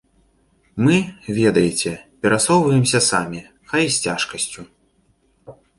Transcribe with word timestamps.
Мы, 0.85 0.95
ведаеце, 1.39 1.91
перасоўваемся 2.25 2.99
самі, 3.11 3.41
хай 3.75 3.83
і 3.91 3.95
з 3.99 4.07
цяжкасцю. 4.09 4.61